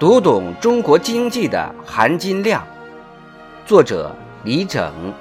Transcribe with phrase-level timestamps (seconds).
[0.00, 2.66] 读懂中国经济的含金量。
[3.66, 5.12] 作者：李整。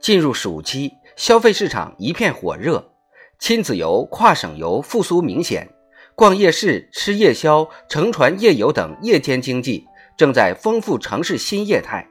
[0.00, 2.90] 进入暑期，消费市场一片火热，
[3.38, 5.72] 亲子游、跨省游复苏明显。
[6.16, 12.04] 逛夜市、吃夜宵、乘船夜游等夜间经济正在丰富城市新业态，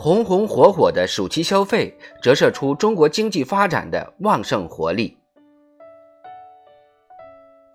[0.00, 5.18] 红红火火的暑期消费折射出中国经济发展的旺盛活力。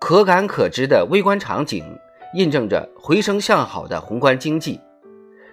[0.00, 1.84] 可感可知的微观场景
[2.32, 4.80] 印证着回升向好的宏观经济。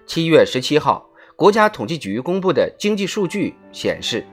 [0.05, 1.05] 七月十七号，
[1.35, 4.25] 国家统计局公布的经济数据显示，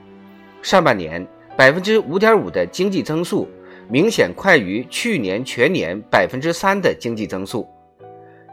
[0.63, 3.49] 上半年百分之五点五的经济增速。
[3.91, 7.67] 明显快于去年全年百分之三的经济增速，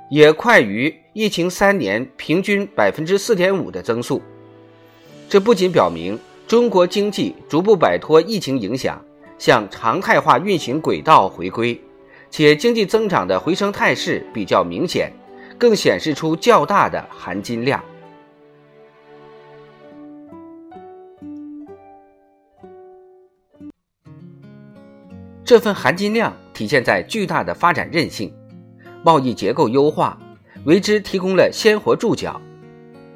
[0.09, 4.21] 也快于疫情三年平均百分之四点五的增速。
[5.29, 9.01] 这不仅表明中国经济逐步摆脱疫情影响，
[9.37, 11.81] 向常态化运行轨道回归，
[12.29, 15.09] 且经济增长的回升态势比较明显，
[15.57, 17.81] 更显示出较大的含金量。
[25.45, 28.33] 这份含金量体现在巨大的发展韧性，
[29.01, 30.19] 贸易结构优化
[30.65, 32.41] 为之提供了鲜活注脚。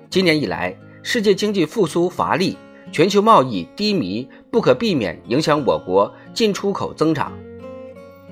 [0.09, 2.56] 今年以来，世界经济复苏乏力，
[2.91, 7.31] 全球贸易低迷，不可避免影响我国进出口增长。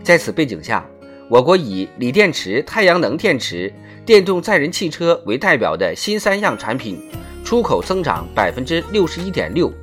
[0.03, 0.85] 在此背景下，
[1.29, 3.73] 我国以锂电池、太阳能电池、
[4.05, 7.01] 电动载人汽车为代表的新三样产品
[7.43, 9.73] 出口增长百分之六十一点六，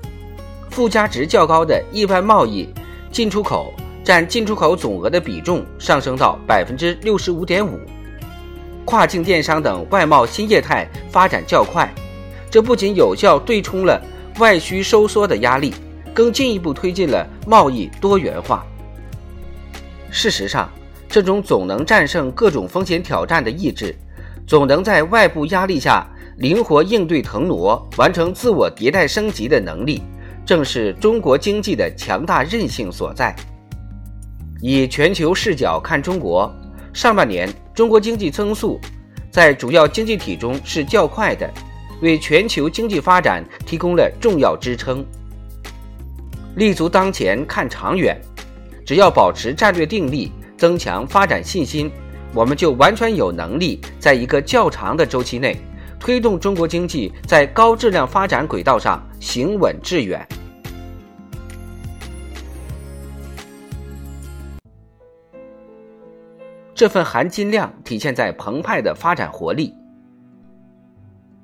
[0.71, 2.69] 附加值较高的一般贸易
[3.11, 3.75] 进出口。
[4.05, 7.81] 占进出口总额的比重上升到百分之六十五点五，
[8.85, 11.93] 跨境电商等外贸新业态发展较快，
[12.51, 14.01] 这不仅有效对冲了
[14.39, 15.75] 外需收缩的压力，
[16.13, 18.65] 更进一步推进了贸易多元化。
[20.11, 20.71] 事实上，
[21.09, 23.95] 这种总能战胜各种风险挑战的意志，
[24.47, 26.07] 总能在外部压力下
[26.37, 30.03] 灵活应对腾挪、完成自我迭代升级的能力，
[30.45, 33.35] 正是中国经济的强大韧性所在。
[34.61, 36.53] 以全球视角看中国，
[36.95, 38.81] 上半年中国经济增速
[39.29, 41.53] 在主要经济体中是较快的，
[42.01, 45.05] 为全球经济发展提供了重要支撑。
[46.55, 48.17] 立足当前看长远，
[48.87, 51.91] 只要保持战略定力，增强发展信心，
[52.33, 55.57] 我们就完全有能力在一个较长的周期内，
[55.99, 60.25] 推动中国经济在高质量发展轨道上行稳致远。
[66.75, 69.73] 这份含金量体现在澎湃的发展活力。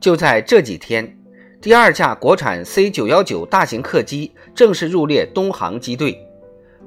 [0.01, 1.17] 就在这几天，
[1.61, 6.19] 第二架国产 C 九幺九大型客机正式入列东航机队，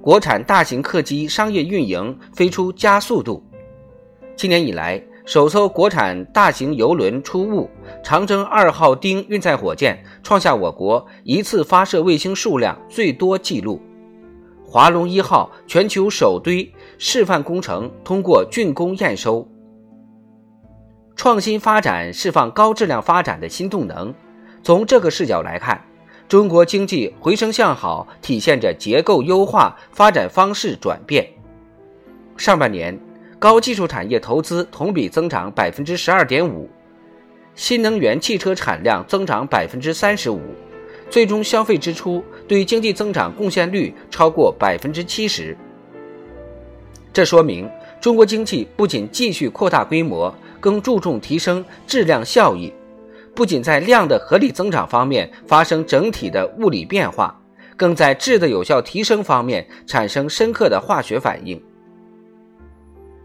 [0.01, 3.41] 国产大型客机商业运营飞出加速度。
[4.35, 7.69] 今年以来，首艘国产大型邮轮出坞——
[8.03, 13.79] 长征二号丁运载火箭，创下我国一次发射卫星数量最多纪录。
[14.73, 16.67] 华龙一号全球首堆
[16.97, 19.47] 示范工程通过竣工验收，
[21.16, 24.11] 创新发展释放高质量发展的新动能。
[24.63, 25.79] 从这个视角来看，
[26.28, 31.23] 中国经济回升向好体现着结构优化、发展方式转变。
[32.35, 33.00] 上半年，
[33.38, 36.67] 高技术产业投资同比增长百分之十二点五，
[37.53, 40.41] 新能源汽车产量增长百分之三十五。
[41.13, 45.55] 最终消费支出对经济增长贡献率超过百分之七十，
[47.13, 47.69] 这说明
[48.01, 52.73] 中国经济不仅继续扩大规模，更注重提升质量效益，
[53.35, 57.39] 不仅在量的合理增长方面发生整体的物理变化，
[57.77, 61.61] 更在质的有效提升方面产生深刻的化学反应。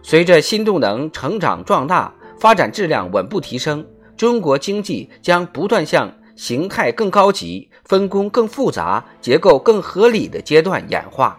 [0.02, 3.82] 随着新动能成长壮大，发展质量稳步提升，
[4.14, 6.12] 中国经济将不断向。
[6.38, 11.36] 形态更高级、分工更复杂、结构更合理的阶段演化。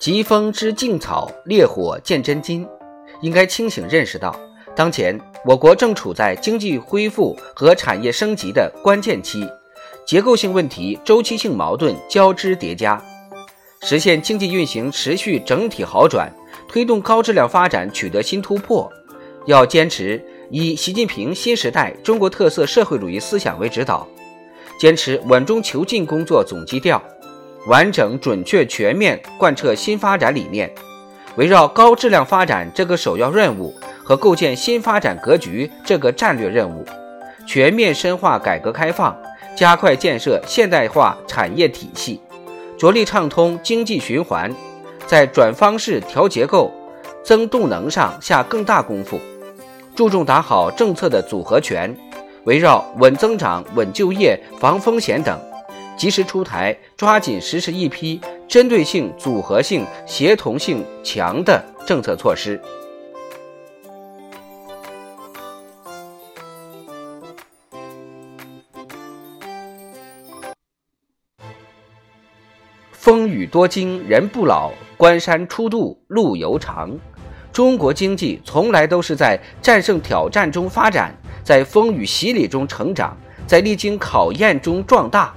[0.00, 2.66] 疾风知劲草，烈火见真金。
[3.22, 4.34] 应该清醒认识到，
[4.74, 9.48] 当前，我国正处在经济恢复和产业升级的关键期，
[10.04, 13.00] 结构性问题、周期性矛盾交织叠加，
[13.82, 16.34] 实现经济运行持续整体好转，
[16.68, 18.92] 推动高质量发展取得新突破，
[19.46, 24.06] 要坚持以习近平新时代中国特色社会主义思想为指导，
[24.78, 27.02] 坚持稳中求进工作总基调，
[27.66, 30.72] 完整、准确、全面贯彻新发展理念，
[31.36, 33.74] 围绕高质量发展这个首要任务。
[34.06, 36.84] 和构建新发展格局这个战略任务，
[37.46, 39.16] 全面深化改革开放，
[39.56, 42.20] 加快建设现代化产业体系，
[42.76, 44.54] 着力畅通经济循环，
[45.06, 46.70] 在转方式、调结构、
[47.22, 49.18] 增动能上下更大功夫，
[49.94, 51.96] 注重打好政策的组合拳，
[52.44, 55.38] 围绕稳增长、稳就业、防风险等，
[55.96, 62.60] 及时出台，抓紧实施一批针对性、组合性、协同性强的政策措施。
[72.90, 76.90] 风雨多惊人不老，关山初度路犹长。
[77.54, 83.16] 中国经济从来都是在战胜挑战中发展，在风雨洗礼中成长，
[83.46, 85.32] 在历经考验中壮大。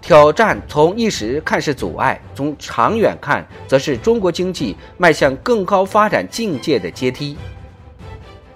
[0.00, 7.36] 挑战从一时看是阻碍，从长远看，则是中国经济迈向更高发展境界的阶梯。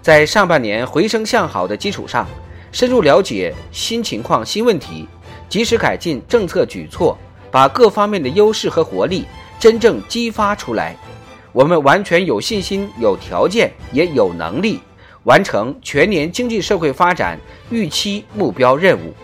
[0.02, 2.26] 在上半年回升向好的基础上，
[2.72, 5.06] 深入了解新情况、新问题，
[5.48, 7.16] 及时改进政策举措。
[7.48, 9.24] 把各方面的优势和活力
[9.58, 10.96] 真正激发出来，
[11.56, 14.78] 我们完全有信心、有条件，也有能力
[15.24, 19.14] 完成全年经济社会发展预期目标任务。